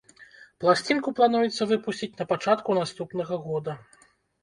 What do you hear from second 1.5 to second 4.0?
выпусціць на пачатку наступнага года.